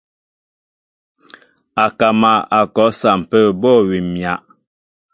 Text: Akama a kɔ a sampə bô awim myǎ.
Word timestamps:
Akama 1.85 2.33
a 2.57 2.59
kɔ 2.75 2.83
a 2.91 2.95
sampə 2.99 3.39
bô 3.61 3.69
awim 3.79 4.07
myǎ. 4.13 4.33